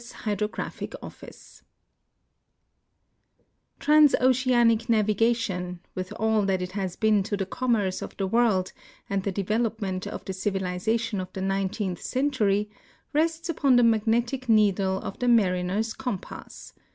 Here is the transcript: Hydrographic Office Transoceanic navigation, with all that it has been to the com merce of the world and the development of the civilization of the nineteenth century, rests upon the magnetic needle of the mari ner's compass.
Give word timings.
Hydrographic 0.25 0.95
Office 1.03 1.61
Transoceanic 3.79 4.89
navigation, 4.89 5.79
with 5.93 6.11
all 6.13 6.41
that 6.41 6.59
it 6.59 6.71
has 6.71 6.95
been 6.95 7.21
to 7.21 7.37
the 7.37 7.45
com 7.45 7.73
merce 7.73 8.01
of 8.01 8.17
the 8.17 8.25
world 8.25 8.73
and 9.11 9.21
the 9.21 9.31
development 9.31 10.07
of 10.07 10.25
the 10.25 10.33
civilization 10.33 11.21
of 11.21 11.31
the 11.33 11.41
nineteenth 11.41 12.01
century, 12.01 12.67
rests 13.13 13.47
upon 13.47 13.75
the 13.75 13.83
magnetic 13.83 14.49
needle 14.49 14.97
of 15.03 15.19
the 15.19 15.27
mari 15.27 15.61
ner's 15.61 15.93
compass. 15.93 16.73